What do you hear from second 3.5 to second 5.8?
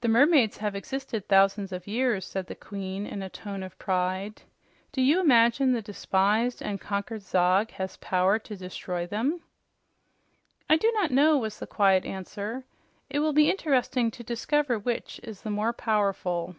of pride. "Do you imagine